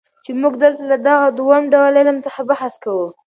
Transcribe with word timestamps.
چي 0.23 0.31
موږ 0.41 0.53
دلته 0.63 0.83
له 0.91 0.97
دغه 1.07 1.25
دووم 1.37 1.63
ډول 1.73 1.93
علم 2.01 2.17
څخه 2.25 2.41
بحث 2.51 2.73
کوو. 2.83 3.07